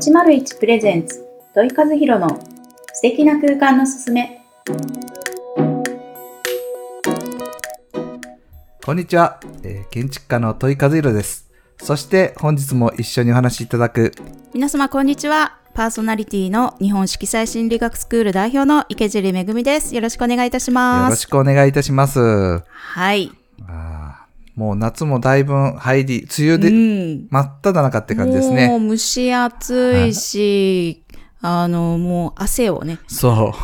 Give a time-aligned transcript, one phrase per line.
[0.00, 2.40] 801プレゼンツ土井和弘の
[2.94, 4.40] 素敵な空間のすすめ。
[8.82, 11.50] こんにちは、えー建築家の戸井和弘です。
[11.82, 14.14] そして本日も一緒にお話しいただく、
[14.54, 15.58] 皆様こんにちは。
[15.74, 19.94] パーソナリティの日本色彩心理学スクール代表の池尻めぐみです。
[19.94, 21.10] よろしくお願いいたしよます。
[21.10, 22.62] ろしくお願いいたします。
[22.72, 23.30] はい
[24.60, 28.88] もう夏もだいぶ入り、梅雨でうん真っ只中って感じですもうね。
[28.90, 31.02] 蒸し暑いし、
[31.40, 33.54] あのもう汗をねそ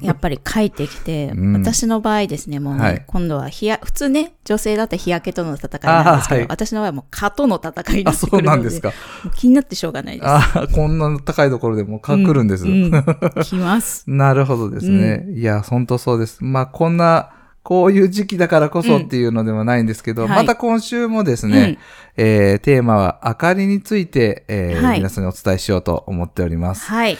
[0.00, 8.08] やっぱりかいてきて、 うん私の場合ですねもうね、はい今度は日や普通ね女性だったら日焼けとの戦いなんですけど、はい私の場合はもう蚊との戦いにう。
[8.08, 8.92] あ、そうなってくるのでなんですか。
[9.36, 12.64] 気になってしょうがないですあーこんな高いところでもうかくるんです。
[12.64, 13.04] うんうん
[13.44, 15.26] 来ます なるほどですね。
[15.34, 16.42] いや、本当そうです。
[16.42, 17.28] まあ、こんな、
[17.68, 20.38] こういう時期だからこそっていうのではないんですけど、うんはい。
[20.38, 21.78] また今週もですね、
[22.16, 24.98] えーテーマは明かりについて、えーはい。
[24.98, 26.86] 皆さんにお伝えしようと思っております。
[26.86, 27.18] はい。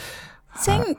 [0.55, 0.95] 先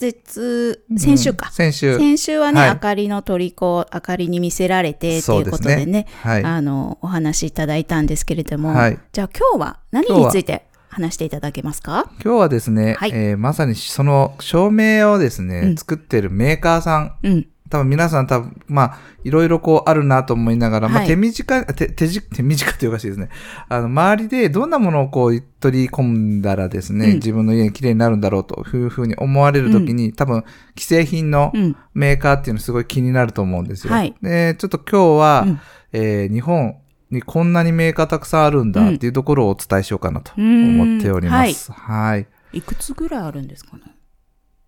[0.00, 1.96] 日先週か、うん先週。
[1.98, 2.70] 先週はね、はい。
[2.70, 6.44] 明かりの虜、明かりに見せられてってそいううことでね、はい。
[6.44, 8.98] あの、お話しいただいたんですけれども、はい。
[9.12, 12.10] じゃあ今日は何について話していただけますか？
[12.24, 13.10] 今日はですね、はい。
[13.14, 15.76] えーまさにその照明をですね、うん。
[15.76, 17.46] 作ってるメーカーさん、うん。
[17.70, 23.28] 多分皆さん多分、まあ、いろいろこうあるなと思いながら、まあはい手短、手、手じ、手短っていうかしいですね。
[23.68, 26.02] あの、周りでどんなものをこう取り込
[26.38, 30.44] んだらですね、うん自分の家に綺麗になるんだろうというふうに思われるときに、多分、
[30.78, 31.76] 既製品のうん。
[31.94, 33.92] メーカーっていうのすごい気になると思うんですよ。
[33.92, 35.60] はいで、ちょっと今日は、うん
[35.92, 36.76] えー日本
[37.10, 41.72] にこんなにメーカーたくさんあるんだっていうところをお伝えしようかなと思っております。
[41.72, 42.26] はい。
[42.52, 43.82] いくつぐらいあるんですかね？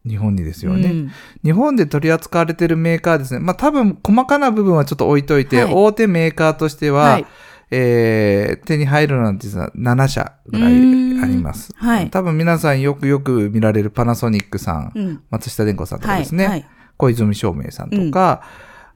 [0.06, 0.89] 日本にですよね。
[0.89, 1.11] うん
[1.45, 3.41] 日本で取り扱われているメーカーですね。
[3.41, 7.27] まあ多分細かな部分はちょっと置いといて、はい大手メーカーとしては、はい
[7.70, 11.73] えー手に入るのは実は7社ぐらいあります。
[11.77, 12.11] はい。
[12.11, 15.23] 多分皆さんよくよく見られるパナソニックさん、うん。
[15.31, 16.67] 松下電工さんとかですね、はい。
[16.97, 18.43] 小泉照明さんとか、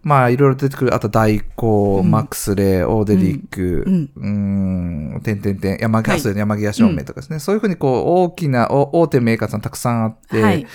[0.04, 10.66] まあいろいろ出てくる、あと大光、うんマックスレイ、オーデリック、ううんてんてんてん、山際、山際照明とかですね、そういうふうにこう大きなお大手メーカーさんたくさんあって、はい。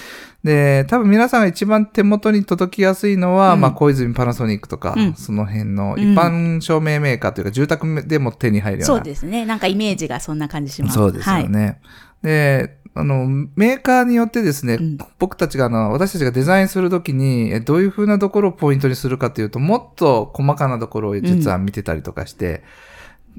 [0.43, 8.95] で、多分皆さんが一番手元に届きやすいのは、うんまあ、小泉パナソニックとか、うんその辺のうん一般照明メーカーというか、住宅でも手に入るような。
[8.95, 9.45] そうですね。
[9.45, 10.95] なんかイメージがそんな感じします。
[10.95, 11.79] そうですよね。
[12.23, 14.97] で、あの、メーカーによってですね、うん。
[15.17, 22.63] 僕たちが、あの、私たちがデザインするときに、えどういう風なところをポイントにするかというと、もっと細かなところを実は見てたりとかして、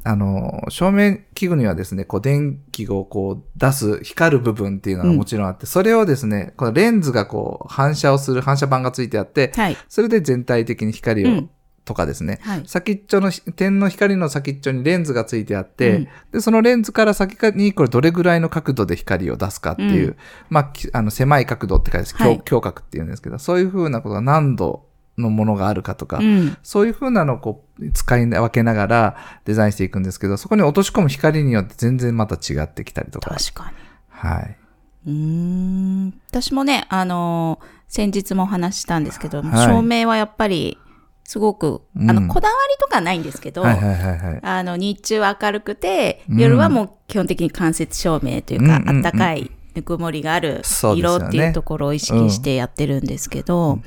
[0.05, 9.77] あの、照明器具にはですね、こう、電気をこう、出す、光る部分っていうのがもちろんあって、それをですね、このレンズがこう、反射をする反射板がついてあって、はい。
[9.89, 11.51] それで全体的に光を、うん
[11.91, 12.63] とかですね、はい。
[12.67, 20.17] 先っちょのひ、点の光の先っちょにレンズがついてあって、うんで、そのレンズから先にこれどれぐらいの角度で光を出すかっていう、うん
[20.51, 24.87] まあき、あの、狭い角度って書いてます、はい強強角っていうんですけど、そういう風なことが何度
[25.19, 26.57] のものがあるかとか、うん。
[26.63, 33.35] そういう風なのをこう、使い分けながらデザインしていくんですけど、そこに落とし込む光によって全然また違ってきたりとか。
[33.35, 33.77] 確かに。
[34.11, 34.57] はい。
[35.07, 40.79] うーん私もね、あのー先日もお話ししたんですけど、はい照明はやっぱり、
[41.31, 43.63] すごく、あうんの、こだわりとかないんですけど。
[43.65, 50.63] あの、日中は明るくて、うん夜はもう基本的に間接照明というか、あったかいぬくもりがある
[50.97, 53.79] 色っていうところを意識してやってるんですけど、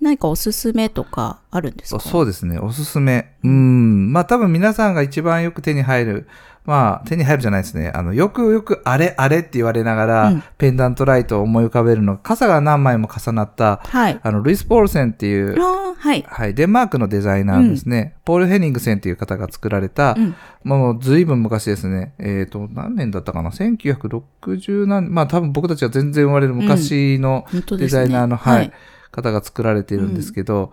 [0.00, 1.98] 何かおすすめとかあるんですか？
[1.98, 2.60] そうですね。
[2.60, 3.32] おすすめ。
[3.42, 4.12] うん。
[4.12, 6.28] まあ多分皆さんが一番よく手に入る。
[6.66, 7.92] まあ手に入るじゃないですね。
[7.94, 14.18] あの、よくよくあれあれって言われながら、うんペンダントライトを思い浮かべるのが、傘が何枚も重なった、はい。
[14.22, 16.24] あの、ルイス・ポールセンっていう、はい。
[16.26, 18.14] はい、デンマークのデザイナーですね。
[18.24, 20.34] ポール・ヘニングセンっていう方が作られた、うん
[20.66, 22.12] もう随分昔ですね。
[22.18, 27.46] えっ、と、何年だったかな ?1960 何、まあ多分僕たちが全然生まれる昔の
[27.78, 27.86] デ。
[27.86, 28.72] ザイナーの、はい、
[29.12, 30.72] 方が作られているんですけど、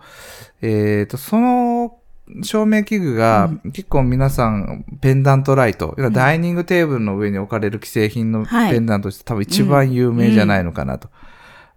[0.62, 1.73] えっ、と、その
[2.42, 11.08] 照明器具が結構皆さんペンダントライト、要はダイニングテーブルの上に置かれる既製品のはいペンダントとして多分一番有名じゃないのかなと。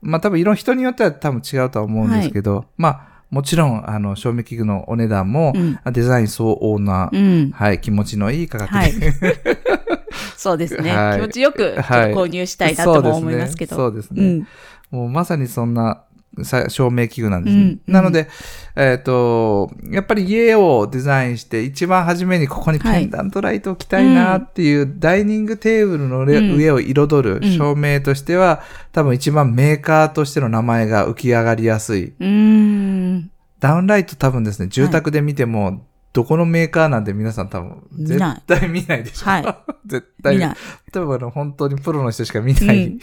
[0.01, 7.51] まあ多分いろん人によっては多分違うとは思うんですけど、まあもちろんあの照明器具のお値段も、うんデザイン相応な、うん。
[7.51, 8.93] はい、気持ちのいい価格で、はい。
[10.37, 10.95] そうですね。
[10.95, 13.75] はい気持ちよく購入したいなとも思いますけど。
[13.75, 14.23] そうですね。
[14.23, 14.47] うん。
[14.91, 16.06] もうまさにそんなさ
[16.43, 17.61] 照明器具なんですね。
[17.61, 18.27] うんなので、
[18.75, 32.05] えっ、と、やっぱり家をデザインして、一番初めにここにペンダントライト置きたいなっていう、ダイニングテーブルの上,、を彩る照明としては、多分一番メーカーとしての名前が浮き上がりやすい。
[32.07, 33.31] うーん。
[33.59, 39.25] ダウンライト多分ですね、住宅で見ても、どこのメーカーなんて皆さん多分、絶対見ないでしょ。
[39.27, 40.55] は 絶対見ない。
[40.91, 42.87] 多分あの本当にプロの人しか見ない。
[42.87, 42.99] うん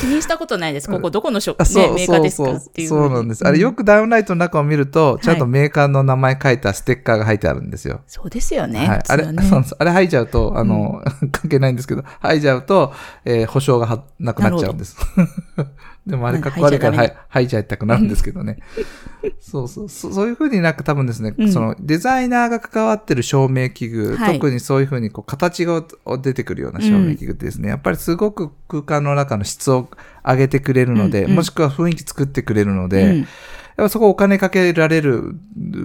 [0.00, 0.88] 気にしたことないです。
[0.88, 2.52] ここどこのショッあプ、ね、メーカーですか？
[2.52, 2.88] っていう。
[2.88, 3.46] そうなんです。
[3.46, 3.76] あれよく。
[3.78, 8.02] くダウンライトの中を見ると、ちゃんとはいメーカーの名前書いたステッカーが入ってあるんですよ。
[8.06, 8.86] そうですよね。
[8.86, 9.02] はい。
[9.08, 9.42] あれ、ね。
[9.78, 11.02] あれ吐いちゃうと、あの、
[11.32, 12.92] 関係ないんですけど、吐いちゃうと、
[13.24, 14.96] えー保証がはなくなっちゃうんです。
[16.06, 18.58] でもあれかっこ悪いから、ははいい、吐いちゃいたくなるんですけどね。
[19.40, 19.88] そうそう。
[19.88, 25.84] そそういうふうになんか多分ですね、うんそのデザイナーが関わってる照明器具、はい特にそういうふうにこう形が
[26.20, 29.88] 出てくるような照明器具ってですね、やっぱりすごく空間の中の質を
[30.24, 33.26] 上げてくれるので、うんうんもしくは雰囲気作ってくれるので、うん
[33.74, 35.34] やっぱそこお金かけられる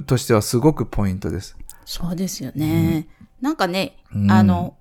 [0.08, 1.58] としてはすごくポイントです。
[1.86, 3.08] そうですよね。
[3.40, 4.76] なんかね、うんあの、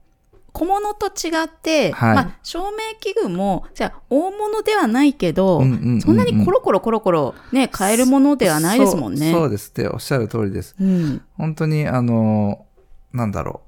[0.53, 9.31] 小物と違って、はいまあ、照明器具も、じゃあ、大物ではないけど、うんうんうんうんそんなにコロコロコロコロね、買えるものではないですもんね。
[9.32, 10.75] そうそうですって、おっしゃる通りです。
[10.81, 11.23] うん。
[11.37, 12.64] 本当に、あの、
[13.12, 13.65] なんだろう。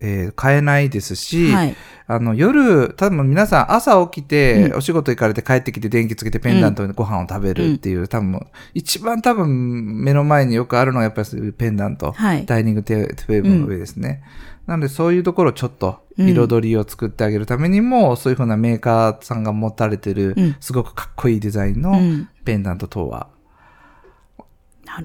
[0.00, 1.76] えー買えないですし、はい。
[2.06, 8.40] あの、夜、多分皆さん朝起きて、うんお仕事行かれて帰ってきて電気つけてペンダントでご飯を食べるっていう、多分、
[8.74, 12.44] 一番多分目の前によくあるのはやっぱりペンダント、はい。
[12.44, 14.22] ダイニングテーブルの上ですね。
[14.66, 22.28] なのでそういうところをちょっと彩りを作ってあげるためにも、そういうふうなメーカーさんが持たれてるうん、すごくかっこいいデザインうのん。
[22.44, 23.28] ペンダント等は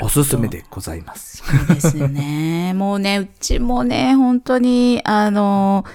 [0.01, 1.37] おすすめでございます。
[1.37, 2.73] そうですよね。
[2.77, 5.85] もうね、うちもね、本当に、あの、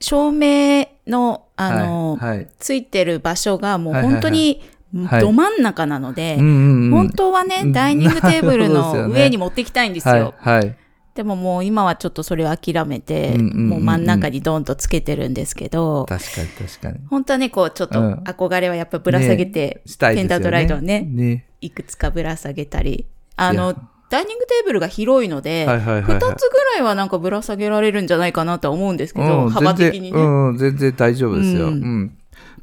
[0.00, 2.48] 照明の、あの、はい、はい。
[2.58, 4.60] ついてる場所がもう本当に
[5.08, 10.34] はいど真ん中なので、本当はね、うんダイニングテーブルの 上に持ってきたいんですよ。
[10.38, 10.76] はい、はい。
[11.16, 16.98] でももう今はちょっとそれを諦めて、うんうんうんうんもう真ん中にドンとつけてるんですけど、確かに確かに。
[17.08, 20.14] 本当はね、こうちょっとうん憧れはやっぱぶら下げて、ね。
[20.14, 21.46] ペンダントライトをねね。
[21.60, 23.74] いくつかぶら下げたり、あの
[24.08, 30.18] ダイニングテーブルが広いので、はいはいはいはい二つぐらいはなんかぶら下げられるんじゃないかなとは思うんですけど、うん幅的にね。
[30.18, 31.66] 全然うん、全然大丈夫ですよ。
[31.66, 32.18] ううんん。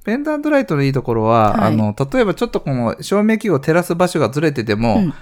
[0.05, 5.13] ペンダントライトのいいところは、はいあの、例えばちょっとこの照明器具を照らす場所がずれてても、うん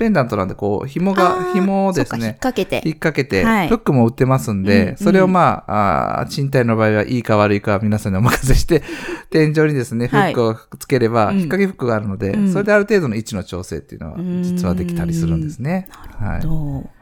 [0.00, 2.76] ペンダントなんでこう、紐あが、ー紐をですそうか引っね、掛けて。
[2.86, 3.68] 引っ掛けて、はい。
[3.68, 8.82] フックも売ってますんで、うんそれをまあ、あー賃貸の場合はいいか悪いかは皆さんにお任せして、
[9.28, 10.32] 天井にですね、フはい。
[10.32, 11.34] ックをつければ、うん。
[11.34, 12.50] 引っ掛けフックがあるので、うん。
[12.50, 15.88] それである程度の位置の調整っていうのはうん実はできたりするんですね。
[16.18, 16.40] はい。
[16.40, 16.48] ど。
[16.78, 16.99] うい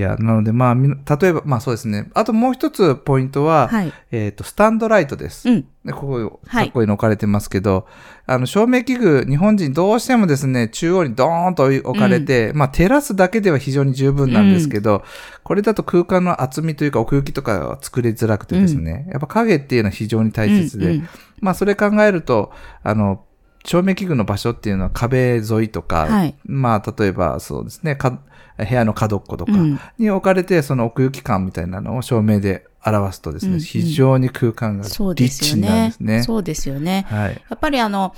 [0.00, 2.10] や、なのでまあ、み例えば、まあそうですね。
[2.14, 3.92] あともう一つポイントは、はい。
[4.10, 5.48] えっ、と、スタンドライトです。
[5.48, 5.66] うん。
[5.84, 7.86] ねここ、はいかっこいいの置かれてますけど、
[8.26, 15.04] あの、照明器具、日本人どうしてもですね、中央にドーンと置かれて、まあ、照らすだけでは非常に十分なんですけど、
[15.44, 21.08] これだと空間の厚みというか奥行きとかは作りづらくてですね、やっぱ影っていうのは非常に大切で、うんうん
[21.40, 22.52] まあ、それ考えると、
[22.82, 23.24] あの、
[23.64, 28.20] 照明器具の場所っていうのは壁沿いとか、はいまあ、例えばそうですね、か
[28.56, 36.22] 部屋の角っことかうんに置かれて、その奥行き感みたいなのを照明で表すとですね、うんうん非常に空間がリそうでッチになるんですね。
[36.22, 37.06] そうですよね。
[37.08, 37.42] はい。
[37.48, 38.14] やっぱりあの、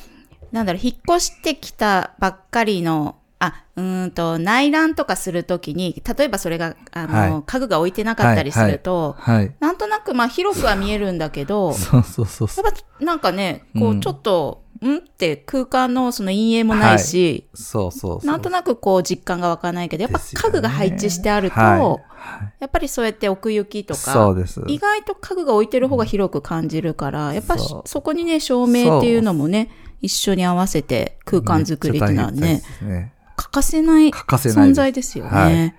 [0.52, 9.54] なんだろう、引っ越してきたばっかりの、あ、うーんと、内覧とかするときに、例えばそれが、あの、はい家具が置いてなかったりすると、はい。
[9.60, 12.48] なんとなくまあ広くは見えるんだけど、 そうそうそう。
[12.64, 18.26] やっぱなんかね、こううんちょっと、んって空間のその陰影もないし、そうそうそう。
[18.26, 21.78] なんとなくこう実感が湧かないけど、やっぱ家具が配置してあると、はい。
[21.78, 22.54] はい。
[22.60, 24.62] やっぱりそうやって奥行きとか、そうです。
[24.66, 29.70] 意外と家具が置いてる方が広く感じるから、やっぱしそこにね、照明っていうのもね、
[30.02, 33.12] 一緒に合わせて空間作りっていうのはね、ね。
[33.36, 35.30] 欠かせない存在ですよね。
[35.30, 35.74] はい。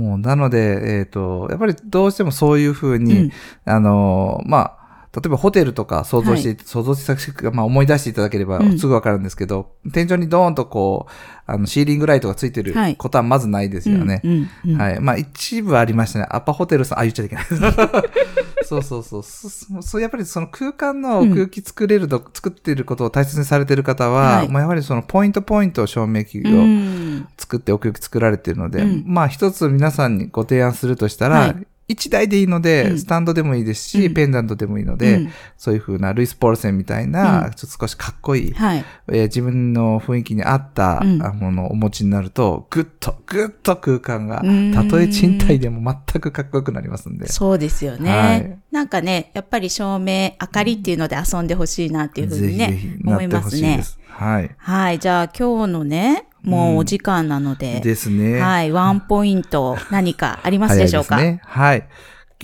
[0.00, 3.30] もう、なので、えっ、と、やっぱりどうしてもそういうふうに、うん。
[3.64, 4.81] あの、まあ、
[5.14, 11.12] 例えばホテルとか想像して、想像して、まあ思い出していただければうんすぐわかるんですけど、天井にドーンとこう、
[11.46, 14.22] あの、シーリングライトがついてるはいことはまずないですよね。
[14.24, 14.34] うんう
[14.68, 15.00] んうんはい。
[15.00, 16.26] まあ一部ありましたね。
[16.30, 17.44] アパホテルさん、あ、言っちゃいけない。
[18.64, 19.22] そうそうそう。
[19.22, 19.50] そ
[19.82, 38.84] そうやっぱりその空間の奥行き作れると、作っていることを大切にされている方は、はいもうやはりそのポイントポイントを照明器具をうん作って奥行き作られているので、うんまあ一つ皆さんにご提案するとしたら、はい一台でいいので、うんスタンドでもいいですし、うんペンダントでもいいので、うんそういう風なルイス・ポールセンみたいな、うんちょっと少しかっこいい、はい。
[39.08, 47.28] えー自分の雰囲気に合った、ものをお持ちになると、ぐっと、ぐっと空間がうん、たとえ賃貸でも全くかっこよくなりますんで。
[47.28, 48.10] そうですよね。
[48.10, 53.84] はいなんかね、やっぱり照明、明かりっていうので遊んでほしいなっていうふうにね、ぜひぜひな思いますね。
[54.08, 54.50] はい。
[54.56, 54.98] はい。
[54.98, 58.40] じゃあ今日のね、もうお時間なので、ですね。
[58.40, 58.72] はい。
[58.72, 61.16] ワンポイント何かありますでしょうか？
[61.16, 61.40] ね。
[61.44, 61.86] はい。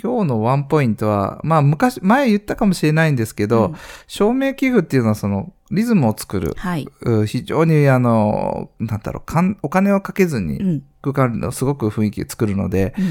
[0.00, 3.74] 今日のワンポイントは、まあ昔、前言ったかもしれないんですけど、うん
[4.06, 6.86] 照明器具っていうのはその、リズムを作る、はい。
[7.02, 10.82] う非常に、あの、なんだろう、かんお金をかけずうにん。
[11.02, 13.04] 空間のすごく雰囲気作るので、うん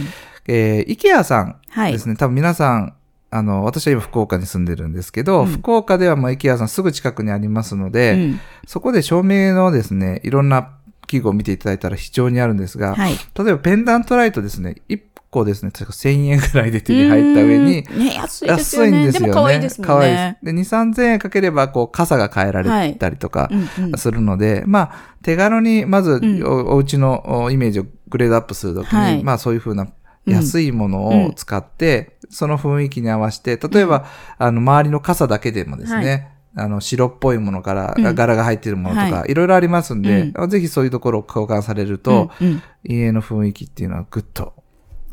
[0.48, 1.92] えー、IKEA さんはい。
[1.92, 2.94] ですね、多分皆さん、
[3.30, 10.77] あの、私は今福岡に住んでるんですけど、うん福岡ではまあ IKEA さんすぐ近くにありますので、うんそこで照明のですね、いろんな
[11.08, 13.14] 器具を見ていただいたら非常にあるんですが、はい。
[13.14, 15.00] 例えばペンダントライトですね、1
[15.30, 19.06] 個ですね、確か1000円ぐらいで手に入った上に、ね、安いですよ安いんね。
[19.06, 19.28] ですよね。
[19.30, 20.38] も可愛いですもん可愛いね。
[20.44, 20.56] です。
[20.56, 34.06] で、2、3000円かければ、こう、傘が変えられたりとかうんうんするので、まあ、手軽に、まず、んおお家のおイメージをグレードアップするときに、はいまあ、そういうふうなうん安いものを使って、その雰囲気に合わせて、例えば、
[34.38, 38.16] あの、周りの傘だけでもですね、あの、白っぽいものから、うん。
[38.16, 39.34] 柄が入っているものとか、はい。
[39.34, 42.62] ろいろありますんで、ぜひそういうところを交換されると、うんうん。
[42.84, 44.54] 家の雰囲気っていうのはぐっと、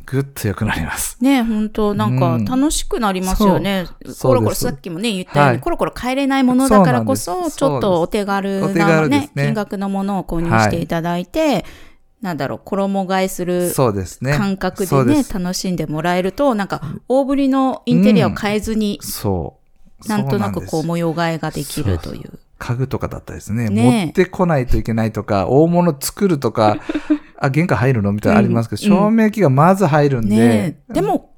[0.07, 1.19] ぐっと良くなります。
[1.21, 2.45] ね本当なんかうん。
[2.45, 3.87] 楽しくなりますよね。
[4.07, 4.33] そう。
[4.33, 5.61] コロコロ、さっきもね、言ったように、はい。
[5.61, 9.31] コロコロ変えれないものだからこそ、ちょっとお手軽なねね。
[9.35, 11.65] 金額のものを購入していただいて、
[12.23, 14.33] なんだろう、衣替えするそうですね。
[14.35, 15.35] 感覚でね、そうです。
[15.35, 19.64] 楽しんでもらえると、なんか、大ぶりのインテリアを変えずに、そう。
[20.09, 22.39] なんとなくこう模様替えができるという。
[22.59, 24.05] 家具とかだったらですね、ねえ。
[24.07, 26.79] 持ってこないといけないとか、大物作るとか、
[27.39, 29.01] あ、玄関入るのみたいなのありますけど、うん。
[29.03, 30.93] 照明器がまず入るんで、ねえ。
[30.95, 31.35] でも、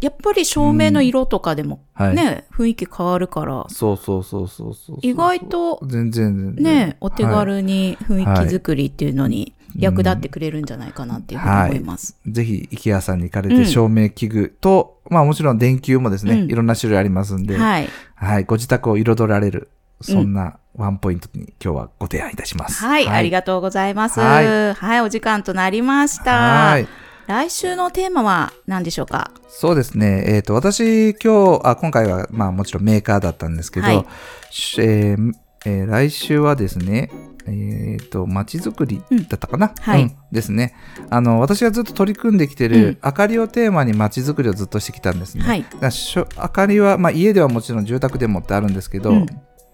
[0.00, 2.16] やっぱり照明の色とかでもはい。
[2.16, 4.98] ね、雰囲気変わるから、そうそうそうそうそう。
[5.02, 6.54] 意外と全然。
[6.54, 7.34] ね、お手はい。
[7.34, 12.16] 軽に雰囲気作りっていうのに役立ってくれるんじゃないかなっていうふうに思います。
[12.26, 18.44] ぜひ、IKEA さんに行かれうんて、照明器具と、まあもちろん電球もですね、うんいろんな種類ありますんで、はい、はい。
[18.44, 19.68] ご自宅を彩られる、
[20.00, 22.82] そんなワンポイントに今日はご提案いたします。
[22.84, 24.20] はい、ありがとうございます。
[24.20, 26.32] ははい、お時間となりました。
[26.68, 26.88] はい。
[27.26, 29.30] 来週のテーマは何でしょうか？
[29.48, 30.24] そうですね。
[30.26, 34.06] えっ、と、私、今日、あ、今回は、まあもちろんメーカーだったんですけど、はい
[34.50, 35.32] しえー
[35.64, 37.10] えー来週はですね、
[37.50, 40.74] えっ、と、街づくりだったかな、はいうんですね。
[41.10, 45.42] あの、私がずっと取り組んできてる、うん明かりをテーマに街づくりをずっとしてきたんですね。
[45.42, 45.64] はい。
[45.80, 49.26] だしょ明かりは、まあ家ではもちろん住宅でもってあるんですけど、うん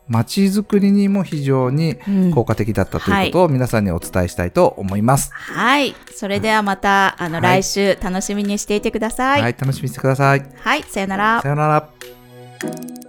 [0.08, 5.32] 街づくりにも非常にうん効果的だったということを皆さんにお伝えしたいと思います。
[5.32, 5.94] はい。
[6.14, 9.42] それではまた、あの、はい来週楽しみにしていてください。
[9.42, 10.46] はい、楽しみにしてください。
[10.56, 11.48] はい、さよならさ。
[11.48, 13.05] よなら。